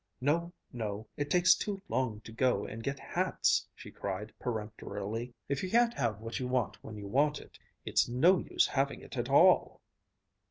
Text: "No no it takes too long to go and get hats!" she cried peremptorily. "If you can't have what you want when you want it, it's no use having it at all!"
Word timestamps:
"No 0.19 0.51
no 0.73 1.05
it 1.15 1.29
takes 1.29 1.53
too 1.53 1.79
long 1.87 2.21
to 2.21 2.31
go 2.31 2.65
and 2.65 2.81
get 2.81 2.97
hats!" 2.97 3.67
she 3.75 3.91
cried 3.91 4.33
peremptorily. 4.39 5.35
"If 5.47 5.61
you 5.61 5.69
can't 5.69 5.93
have 5.93 6.21
what 6.21 6.39
you 6.39 6.47
want 6.47 6.83
when 6.83 6.97
you 6.97 7.05
want 7.05 7.39
it, 7.39 7.59
it's 7.85 8.09
no 8.09 8.39
use 8.39 8.65
having 8.69 9.01
it 9.01 9.15
at 9.15 9.29
all!" 9.29 9.79